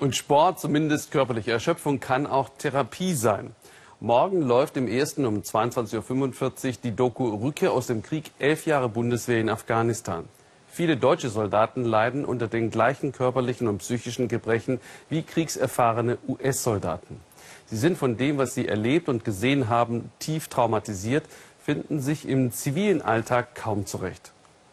Und 0.00 0.16
Sport, 0.16 0.60
zumindest 0.60 1.10
körperliche 1.10 1.52
Erschöpfung, 1.52 2.00
kann 2.00 2.26
auch 2.26 2.50
Therapie 2.58 3.14
sein. 3.14 3.54
Morgen 4.00 4.42
läuft 4.42 4.76
im 4.76 4.86
ersten 4.86 5.26
um 5.26 5.40
22.45 5.40 6.66
Uhr 6.68 6.72
die 6.84 6.94
Doku 6.94 7.28
Rückkehr 7.28 7.72
aus 7.72 7.88
dem 7.88 8.02
Krieg, 8.02 8.30
elf 8.38 8.64
Jahre 8.64 8.88
Bundeswehr 8.88 9.40
in 9.40 9.48
Afghanistan. 9.48 10.24
Viele 10.70 10.96
deutsche 10.96 11.30
Soldaten 11.30 11.84
leiden 11.84 12.24
unter 12.24 12.46
den 12.46 12.70
gleichen 12.70 13.10
körperlichen 13.10 13.66
und 13.66 13.78
psychischen 13.78 14.28
Gebrechen 14.28 14.80
wie 15.08 15.22
kriegserfahrene 15.22 16.18
US-Soldaten. 16.28 17.20
Sie 17.66 17.76
sind 17.76 17.98
von 17.98 18.16
dem, 18.16 18.38
was 18.38 18.54
sie 18.54 18.68
erlebt 18.68 19.08
und 19.08 19.24
gesehen 19.24 19.68
haben, 19.68 20.12
tief 20.20 20.46
traumatisiert, 20.46 21.24
finden 21.60 22.00
sich 22.00 22.28
im 22.28 22.52
zivilen 22.52 23.02
Alltag 23.02 23.56
kaum 23.56 23.86
zurecht. 23.86 24.32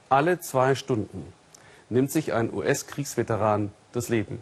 Alle 0.10 0.40
zwei 0.40 0.76
Stunden 0.76 1.34
nimmt 1.90 2.12
sich 2.12 2.34
ein 2.34 2.54
US-Kriegsveteran 2.54 3.72
das 3.92 4.10
Leben. 4.10 4.40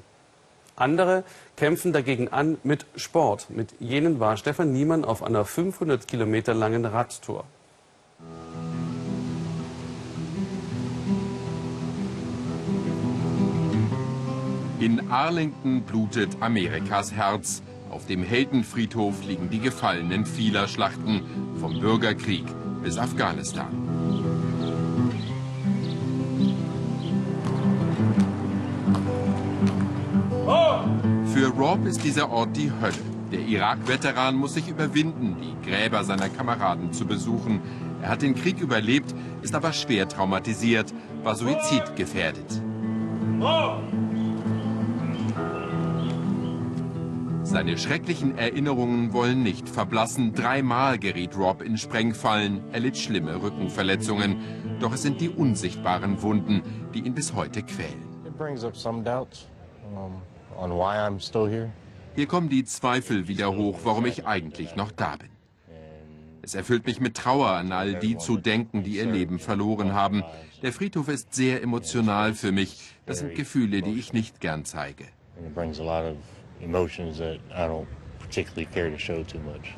Andere 0.76 1.24
kämpfen 1.56 1.94
dagegen 1.94 2.30
an 2.30 2.58
mit 2.64 2.86
Sport. 2.96 3.50
Mit 3.50 3.74
jenen 3.80 4.20
war 4.20 4.38
Stefan 4.38 4.72
Niemann 4.72 5.06
auf 5.06 5.24
einer 5.24 5.46
500 5.46 6.08
Kilometer 6.08 6.54
langen 6.54 6.86
Radtour. 6.86 7.46
In 14.80 15.12
Arlington 15.12 15.84
blutet 15.84 16.36
Amerikas 16.42 17.14
Herz. 17.14 17.62
Auf 17.90 18.06
dem 18.08 18.24
Heldenfriedhof 18.24 19.24
liegen 19.24 19.50
die 19.50 19.60
Gefallenen 19.60 20.26
vieler 20.26 20.68
Schlachten, 20.68 21.22
vom 21.60 21.80
Bürgerkrieg 21.80 22.44
bis 22.84 22.98
Afghanistan. 22.98 23.83
Rob 31.64 31.86
ist 31.86 32.04
dieser 32.04 32.30
Ort 32.30 32.58
die 32.58 32.70
Hölle. 32.70 32.94
Der 33.32 33.40
Irak-Veteran 33.40 34.36
muss 34.36 34.56
sich 34.56 34.68
überwinden, 34.68 35.38
die 35.42 35.70
Gräber 35.70 36.04
seiner 36.04 36.28
Kameraden 36.28 36.92
zu 36.92 37.06
besuchen. 37.06 37.62
Er 38.02 38.10
hat 38.10 38.22
den 38.22 38.36
Krieg 38.36 38.60
überlebt, 38.60 39.16
ist 39.44 39.56
aber 39.56 39.72
schwer 39.72 40.10
traumatisiert, 40.10 40.94
war 41.24 41.36
suizidgefährdet. 41.36 42.62
Seine 47.44 47.78
schrecklichen 47.78 48.38
Erinnerungen 48.38 49.14
wollen 49.14 49.42
nicht 49.42 49.70
verblassen. 49.70 50.34
Dreimal 50.34 51.00
geriet 51.00 51.38
Rob 51.38 51.62
in 51.62 51.78
Sprengfallen, 51.78 52.60
er 52.74 52.82
litt 52.82 52.98
schlimme 52.98 53.42
Rückenverletzungen. 53.42 54.36
Doch 54.82 54.94
es 54.94 55.02
sind 55.02 55.22
die 55.22 55.30
unsichtbaren 55.30 56.22
Wunden, 56.24 56.62
die 56.94 57.00
ihn 57.00 57.14
bis 57.14 57.34
heute 57.34 57.64
quälen. 57.64 58.04
Hier 62.16 62.28
kommen 62.28 62.50
die 62.50 62.64
Zweifel 62.64 63.28
wieder 63.28 63.56
hoch, 63.56 63.80
warum 63.84 64.06
ich 64.06 64.26
eigentlich 64.26 64.76
noch 64.76 64.92
da 64.92 65.16
bin. 65.16 65.30
Es 66.42 66.56
erfüllt 66.56 66.86
mich 66.86 67.00
mit 67.00 67.16
Trauer, 67.16 67.50
an 67.50 67.72
all 67.72 67.96
die 67.96 68.18
zu 68.18 68.38
denken, 68.38 68.84
die 68.84 68.98
ihr 68.98 69.06
Leben 69.06 69.40
verloren 69.40 69.94
haben. 69.94 70.24
Der 70.62 70.74
Friedhof 70.74 71.08
ist 71.08 71.34
sehr 71.34 71.64
emotional 71.64 72.34
für 72.34 72.52
mich. 72.52 72.94
Das 73.06 73.20
sind 73.20 73.34
Gefühle, 73.34 73.82
die 73.82 73.98
ich 73.98 74.14
nicht 74.14 74.42
gern 74.42 74.66
zeige 74.66 75.06
emotions 76.64 77.18
that 77.18 77.40
I 77.52 77.68
don't 77.68 77.88
particularly 78.20 78.66
care 78.66 78.90
to 78.90 78.98
show 78.98 79.24
too 79.24 79.40
much. 79.40 79.74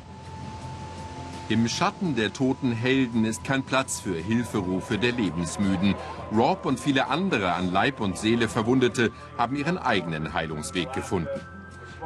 Im 1.48 1.68
Schatten 1.68 2.16
der 2.16 2.32
toten 2.32 2.72
Helden 2.72 3.24
ist 3.24 3.44
kein 3.44 3.62
Platz 3.62 4.00
für 4.00 4.16
Hilferufe 4.16 4.98
der 4.98 5.12
Lebensmüden. 5.12 5.94
Rob 6.36 6.66
und 6.66 6.80
viele 6.80 7.06
andere 7.06 7.52
an 7.52 7.70
Leib 7.72 8.00
und 8.00 8.18
Seele 8.18 8.48
Verwundete 8.48 9.12
haben 9.38 9.54
ihren 9.54 9.78
eigenen 9.78 10.34
Heilungsweg 10.34 10.92
gefunden. 10.92 11.40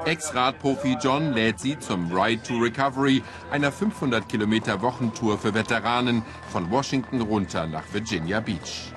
Ex-Radprofi 0.05 0.98
John 1.02 1.33
lädt 1.33 1.58
sie 1.58 1.78
zum 1.78 2.12
Ride 2.12 2.42
to 2.42 2.58
Recovery, 2.58 3.22
einer 3.50 3.72
500 3.72 4.28
Kilometer 4.28 4.83
Wochentour 4.83 5.38
für 5.38 5.55
Veteranen 5.55 6.22
von 6.51 6.70
Washington 6.70 7.22
runter 7.22 7.67
nach 7.67 7.84
Virginia 7.95 8.40
Beach. 8.40 8.92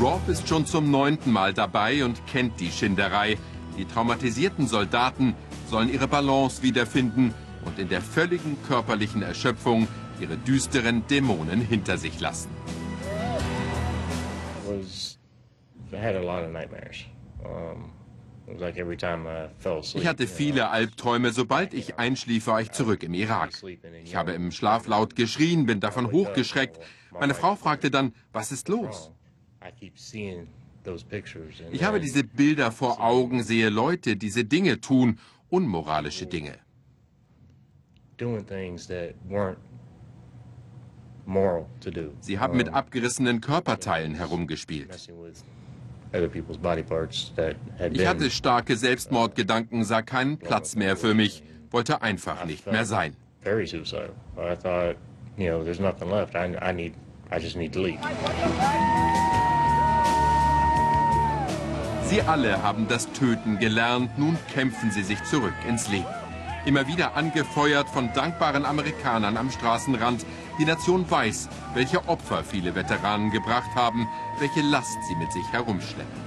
Rob 0.00 0.26
ist 0.28 0.48
schon 0.48 0.64
zum 0.64 0.90
neunten 0.90 1.30
Mal 1.30 1.52
dabei 1.52 2.06
und 2.06 2.26
kennt 2.26 2.58
die 2.58 2.70
Schinderei. 2.70 3.36
Die 3.76 3.84
traumatisierten 3.84 4.66
Soldaten 4.66 5.34
sollen 5.68 5.92
ihre 5.92 6.08
Balance 6.08 6.62
wiederfinden 6.62 7.34
und 7.66 7.78
in 7.78 7.90
der 7.90 8.00
völligen 8.00 8.56
körperlichen 8.66 9.20
Erschöpfung 9.20 9.88
ihre 10.18 10.38
düsteren 10.38 11.06
Dämonen 11.06 11.60
hinter 11.60 11.98
sich 11.98 12.18
lassen. 12.18 12.48
Ich 19.94 20.06
hatte 20.06 20.26
viele 20.26 20.70
Albträume. 20.70 21.30
Sobald 21.30 21.74
ich 21.74 21.98
einschlief, 21.98 22.46
war 22.46 22.62
ich 22.62 22.70
zurück 22.70 23.02
im 23.02 23.12
Irak. 23.12 23.50
Ich 24.02 24.16
habe 24.16 24.32
im 24.32 24.50
Schlaf 24.50 24.86
laut 24.86 25.14
geschrien, 25.14 25.66
bin 25.66 25.80
davon 25.80 26.10
hochgeschreckt. 26.10 26.80
Meine 27.12 27.34
Frau 27.34 27.54
fragte 27.54 27.90
dann, 27.90 28.14
was 28.32 28.50
ist 28.50 28.68
los? 28.68 29.12
Ich 31.72 31.84
habe 31.84 32.00
diese 32.00 32.24
Bilder 32.24 32.72
vor 32.72 33.00
Augen, 33.00 33.42
sehe 33.42 33.68
Leute 33.68 34.16
diese 34.16 34.44
Dinge 34.44 34.80
tun, 34.80 35.18
unmoralische 35.50 36.26
Dinge. 36.26 36.54
Sie 42.20 42.38
haben 42.38 42.56
mit 42.56 42.68
abgerissenen 42.70 43.40
Körperteilen 43.40 44.14
herumgespielt. 44.14 45.08
Ich 47.92 48.06
hatte 48.06 48.30
starke 48.30 48.76
Selbstmordgedanken, 48.76 49.84
sah 49.84 50.02
keinen 50.02 50.38
Platz 50.38 50.74
mehr 50.74 50.96
für 50.96 51.14
mich, 51.14 51.42
wollte 51.70 52.02
einfach 52.02 52.44
nicht 52.46 52.66
mehr 52.66 52.84
sein. 52.84 53.14
I 57.32 57.38
just 57.38 57.56
need 57.56 57.72
to 57.74 57.80
leave. 57.80 58.00
Sie 62.10 62.22
alle 62.22 62.60
haben 62.60 62.88
das 62.88 63.12
Töten 63.12 63.60
gelernt, 63.60 64.18
nun 64.18 64.36
kämpfen 64.52 64.90
sie 64.90 65.04
sich 65.04 65.22
zurück 65.22 65.54
ins 65.68 65.86
Leben. 65.86 66.08
Immer 66.64 66.88
wieder 66.88 67.14
angefeuert 67.14 67.88
von 67.88 68.12
dankbaren 68.12 68.66
Amerikanern 68.66 69.36
am 69.36 69.48
Straßenrand. 69.48 70.26
Die 70.58 70.64
Nation 70.64 71.08
weiß, 71.08 71.48
welche 71.74 72.08
Opfer 72.08 72.42
viele 72.42 72.74
Veteranen 72.74 73.30
gebracht 73.30 73.70
haben, 73.76 74.08
welche 74.40 74.60
Last 74.60 74.98
sie 75.08 75.14
mit 75.14 75.32
sich 75.32 75.46
herumschleppen. 75.52 76.20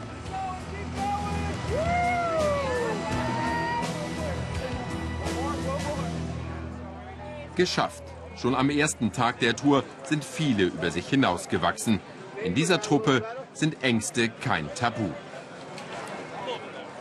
Geschafft. 7.57 8.03
Schon 8.37 8.55
am 8.55 8.69
ersten 8.69 9.11
Tag 9.11 9.41
der 9.41 9.57
Tour 9.57 9.83
sind 10.03 10.23
viele 10.23 10.63
über 10.63 10.91
sich 10.91 11.09
hinausgewachsen. 11.09 11.99
In 12.41 12.55
dieser 12.55 12.79
Truppe 12.79 13.25
sind 13.51 13.83
Ängste 13.83 14.29
kein 14.29 14.73
Tabu. 14.75 15.09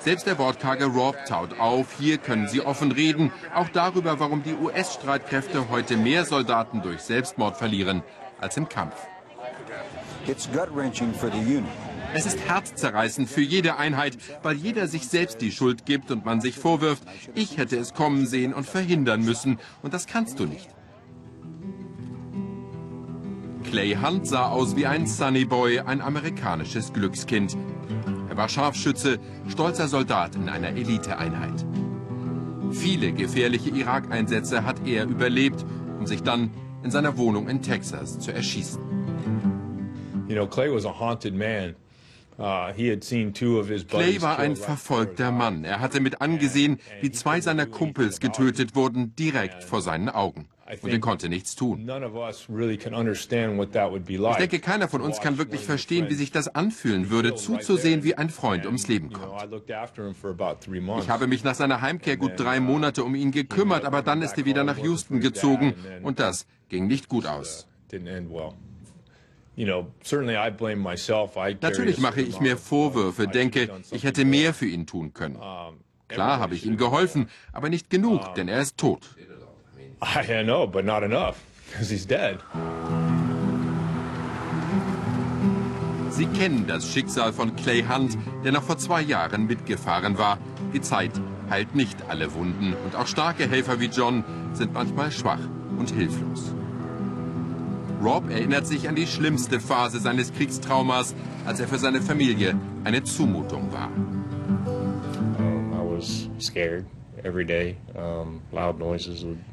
Selbst 0.04 0.26
der 0.26 0.36
wortkarge 0.38 0.86
Rob 0.86 1.16
taut 1.26 1.60
auf. 1.60 1.96
Hier 1.96 2.18
können 2.18 2.48
sie 2.48 2.60
offen 2.60 2.90
reden. 2.90 3.30
Auch 3.54 3.68
darüber, 3.68 4.18
warum 4.18 4.42
die 4.42 4.54
US-Streitkräfte 4.54 5.68
heute 5.70 5.96
mehr 5.96 6.24
Soldaten 6.24 6.82
durch 6.82 7.02
Selbstmord 7.02 7.56
verlieren 7.56 8.02
als 8.40 8.56
im 8.56 8.68
Kampf. 8.68 8.96
Es 12.14 12.26
ist 12.26 12.40
herzzerreißend 12.48 13.28
für 13.28 13.40
jede 13.40 13.76
Einheit, 13.76 14.18
weil 14.42 14.56
jeder 14.56 14.88
sich 14.88 15.06
selbst 15.06 15.40
die 15.40 15.52
Schuld 15.52 15.86
gibt 15.86 16.10
und 16.10 16.24
man 16.24 16.40
sich 16.40 16.56
vorwirft, 16.56 17.04
ich 17.34 17.56
hätte 17.56 17.76
es 17.76 17.94
kommen 17.94 18.26
sehen 18.26 18.52
und 18.52 18.66
verhindern 18.66 19.22
müssen. 19.22 19.60
Und 19.82 19.94
das 19.94 20.08
kannst 20.08 20.40
du 20.40 20.46
nicht. 20.46 20.68
Clay 23.70 23.96
Hunt 24.02 24.26
sah 24.26 24.48
aus 24.48 24.74
wie 24.74 24.86
ein 24.86 25.06
Sunny 25.06 25.44
Boy, 25.44 25.78
ein 25.78 26.00
amerikanisches 26.00 26.92
Glückskind. 26.92 27.56
Er 28.32 28.38
war 28.38 28.48
Scharfschütze, 28.48 29.18
stolzer 29.46 29.88
Soldat 29.88 30.36
in 30.36 30.48
einer 30.48 30.68
Eliteeinheit. 30.68 31.66
Viele 32.70 33.12
gefährliche 33.12 33.68
Irak-Einsätze 33.68 34.64
hat 34.64 34.86
er 34.86 35.04
überlebt, 35.04 35.66
um 35.98 36.06
sich 36.06 36.22
dann 36.22 36.50
in 36.82 36.90
seiner 36.90 37.18
Wohnung 37.18 37.46
in 37.50 37.60
Texas 37.60 38.18
zu 38.18 38.32
erschießen. 38.32 38.80
You 40.28 40.34
know, 40.34 40.46
Clay 40.46 40.72
was 40.72 40.86
a 40.86 40.98
haunted 40.98 41.34
man. 41.34 41.74
Uh, 42.38 42.72
Clay 42.72 44.22
war 44.22 44.38
ein 44.38 44.56
verfolgter 44.56 45.30
Mann. 45.30 45.64
Er 45.64 45.80
hatte 45.80 46.00
mit 46.00 46.22
angesehen, 46.22 46.78
wie 47.02 47.10
zwei 47.10 47.42
seiner 47.42 47.66
Kumpels 47.66 48.18
getötet 48.18 48.74
wurden, 48.74 49.14
direkt 49.14 49.62
vor 49.62 49.82
seinen 49.82 50.08
Augen 50.08 50.48
und 50.80 50.90
er 50.90 51.00
konnte 51.00 51.28
nichts 51.28 51.54
tun. 51.54 51.80
Ich 51.80 51.86
denke, 54.36 54.58
keiner 54.60 54.88
von 54.88 55.00
uns 55.00 55.20
kann 55.20 55.38
wirklich 55.38 55.62
verstehen, 55.62 56.08
wie 56.08 56.14
sich 56.14 56.30
das 56.30 56.54
anfühlen 56.54 57.10
würde, 57.10 57.34
zuzusehen, 57.34 58.04
wie 58.04 58.14
ein 58.14 58.30
Freund 58.30 58.66
ums 58.66 58.88
Leben 58.88 59.12
kommt. 59.12 59.32
Ich 61.00 61.08
habe 61.08 61.26
mich 61.26 61.44
nach 61.44 61.54
seiner 61.54 61.80
Heimkehr 61.80 62.16
gut 62.16 62.32
drei 62.36 62.60
Monate 62.60 63.04
um 63.04 63.14
ihn 63.14 63.32
gekümmert, 63.32 63.84
aber 63.84 64.02
dann 64.02 64.22
ist 64.22 64.38
er 64.38 64.44
wieder 64.44 64.64
nach 64.64 64.78
Houston 64.78 65.20
gezogen 65.20 65.74
und 66.02 66.20
das 66.20 66.46
ging 66.68 66.86
nicht 66.86 67.08
gut 67.08 67.26
aus. 67.26 67.66
Natürlich 71.60 71.98
mache 71.98 72.22
ich 72.22 72.40
mir 72.40 72.56
Vorwürfe, 72.56 73.28
denke, 73.28 73.68
ich 73.90 74.04
hätte 74.04 74.24
mehr 74.24 74.54
für 74.54 74.66
ihn 74.66 74.86
tun 74.86 75.12
können. 75.12 75.38
Klar 76.08 76.40
habe 76.40 76.54
ich 76.54 76.66
ihm 76.66 76.76
geholfen, 76.76 77.28
aber 77.52 77.68
nicht 77.68 77.90
genug, 77.90 78.34
denn 78.34 78.48
er 78.48 78.60
ist 78.60 78.76
tot. 78.76 79.14
I 80.02 80.42
know, 80.42 80.66
but 80.66 80.84
not 80.84 81.04
enough, 81.04 81.36
because 81.70 81.88
he's 81.88 82.06
dead. 82.06 82.38
Sie 86.10 86.26
kennen 86.26 86.66
das 86.66 86.92
Schicksal 86.92 87.32
von 87.32 87.54
Clay 87.56 87.84
Hunt, 87.84 88.18
der 88.44 88.52
noch 88.52 88.64
vor 88.64 88.78
zwei 88.78 89.00
Jahren 89.00 89.46
mitgefahren 89.46 90.18
war. 90.18 90.38
Die 90.74 90.80
Zeit 90.80 91.12
heilt 91.48 91.74
nicht 91.74 91.96
alle 92.08 92.34
Wunden 92.34 92.74
und 92.84 92.96
auch 92.96 93.06
starke 93.06 93.48
Helfer 93.48 93.80
wie 93.80 93.86
John 93.86 94.24
sind 94.52 94.74
manchmal 94.74 95.10
schwach 95.12 95.40
und 95.78 95.90
hilflos. 95.90 96.52
Rob 98.02 98.28
erinnert 98.28 98.66
sich 98.66 98.88
an 98.88 98.96
die 98.96 99.06
schlimmste 99.06 99.60
Phase 99.60 100.00
seines 100.00 100.32
Kriegstraumas, 100.32 101.14
als 101.46 101.60
er 101.60 101.68
für 101.68 101.78
seine 101.78 102.02
Familie 102.02 102.56
eine 102.84 103.04
Zumutung 103.04 103.72
war. 103.72 103.88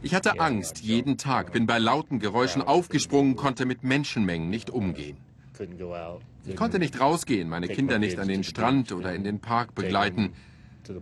Ich 0.02 0.16
hatte 0.16 0.40
Angst 0.40 0.80
jeden 0.82 1.18
Tag, 1.18 1.52
bin 1.52 1.66
bei 1.66 1.78
lauten 1.80 2.20
Geräuschen 2.20 2.62
aufgesprungen, 2.62 3.36
konnte 3.36 3.66
mit 3.66 3.84
Menschenmengen 3.84 4.50
nicht 4.50 4.70
umgehen. 4.70 5.18
Ich 6.46 6.56
konnte 6.56 6.80
nicht 6.80 7.00
rausgehen, 7.00 7.50
meine 7.50 7.68
Kinder 7.68 8.00
nicht 8.00 8.18
an 8.18 8.28
den 8.28 8.44
Strand 8.44 8.92
oder 8.92 9.14
in 9.14 9.24
den 9.24 9.40
Park 9.40 9.76
begleiten. 9.76 10.34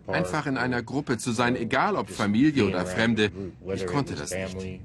Einfach 0.08 0.48
in 0.48 0.58
einer 0.58 0.82
Gruppe 0.84 1.18
zu 1.18 1.32
sein, 1.32 1.56
egal 1.56 1.96
ob 1.96 2.10
Familie 2.10 2.66
oder 2.66 2.86
Fremde, 2.86 3.32
ich 3.74 3.86
konnte 3.86 4.16
das 4.16 4.32
nicht. 4.32 4.82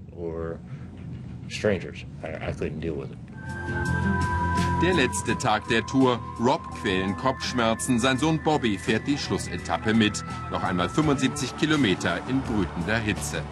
Der 4.82 4.94
letzte 4.94 5.38
Tag 5.38 5.68
der 5.68 5.86
Tour. 5.86 6.18
Rob 6.40 6.60
quälen 6.80 7.16
Kopfschmerzen. 7.16 8.00
Sein 8.00 8.18
Sohn 8.18 8.42
Bobby 8.42 8.76
fährt 8.76 9.06
die 9.06 9.16
Schlussetappe 9.16 9.94
mit. 9.94 10.24
Noch 10.50 10.64
einmal 10.64 10.88
75 10.88 11.56
Kilometer 11.56 12.18
in 12.28 12.40
brütender 12.40 12.98
Hitze. 12.98 13.44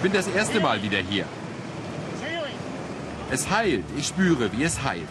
Bin 0.00 0.12
das 0.12 0.28
erste 0.28 0.60
Mal 0.60 0.80
wieder 0.84 0.98
hier. 0.98 1.24
Es 3.32 3.50
heilt. 3.50 3.84
Ich 3.96 4.06
spüre, 4.06 4.52
wie 4.52 4.62
es 4.62 4.84
heilt. 4.84 5.08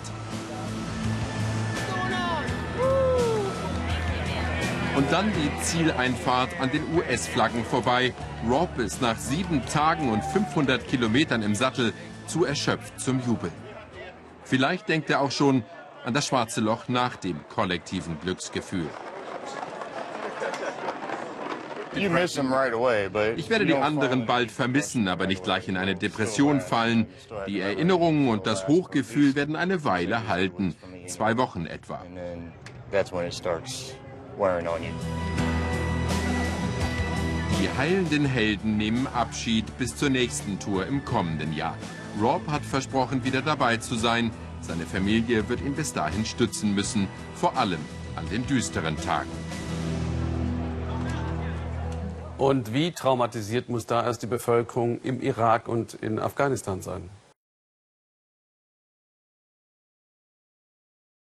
Und 4.95 5.11
dann 5.11 5.31
die 5.33 5.63
Zieleinfahrt 5.63 6.59
an 6.59 6.69
den 6.69 6.83
US-Flaggen 6.95 7.63
vorbei. 7.63 8.13
Rob 8.49 8.77
ist 8.77 9.01
nach 9.01 9.17
sieben 9.17 9.65
Tagen 9.65 10.09
und 10.09 10.23
500 10.23 10.85
Kilometern 10.87 11.41
im 11.41 11.55
Sattel 11.55 11.93
zu 12.27 12.45
erschöpft 12.45 12.99
zum 12.99 13.21
Jubeln. 13.25 13.53
Vielleicht 14.43 14.89
denkt 14.89 15.09
er 15.09 15.21
auch 15.21 15.31
schon 15.31 15.63
an 16.03 16.13
das 16.13 16.27
schwarze 16.27 16.61
Loch 16.61 16.87
nach 16.87 17.15
dem 17.15 17.39
kollektiven 17.47 18.19
Glücksgefühl. 18.19 18.89
Ich 21.93 23.49
werde 23.49 23.65
die 23.65 23.75
anderen 23.75 24.25
bald 24.25 24.51
vermissen, 24.51 25.07
aber 25.07 25.27
nicht 25.27 25.43
gleich 25.43 25.67
in 25.67 25.77
eine 25.77 25.95
Depression 25.95 26.61
fallen. 26.61 27.07
Die 27.47 27.59
Erinnerungen 27.59 28.29
und 28.29 28.47
das 28.47 28.67
Hochgefühl 28.67 29.35
werden 29.35 29.55
eine 29.55 29.83
Weile 29.83 30.27
halten, 30.27 30.75
zwei 31.07 31.37
Wochen 31.37 31.65
etwa. 31.65 32.01
Die 37.59 37.69
heilenden 37.77 38.25
Helden 38.25 38.77
nehmen 38.77 39.07
Abschied 39.07 39.77
bis 39.77 39.95
zur 39.95 40.09
nächsten 40.09 40.59
Tour 40.59 40.87
im 40.87 41.05
kommenden 41.05 41.53
Jahr. 41.53 41.77
Rob 42.19 42.47
hat 42.47 42.65
versprochen, 42.65 43.23
wieder 43.23 43.41
dabei 43.41 43.77
zu 43.77 43.95
sein. 43.95 44.31
Seine 44.61 44.85
Familie 44.85 45.47
wird 45.47 45.61
ihn 45.61 45.75
bis 45.75 45.93
dahin 45.93 46.25
stützen 46.25 46.73
müssen, 46.75 47.07
vor 47.35 47.57
allem 47.57 47.79
an 48.15 48.27
den 48.29 48.45
düsteren 48.47 48.97
Tagen. 48.97 49.29
Und 52.37 52.73
wie 52.73 52.91
traumatisiert 52.91 53.69
muss 53.69 53.85
da 53.85 54.03
erst 54.03 54.23
die 54.23 54.27
Bevölkerung 54.27 54.99
im 55.01 55.21
Irak 55.21 55.67
und 55.67 55.93
in 55.93 56.17
Afghanistan 56.17 56.81
sein? 56.81 57.09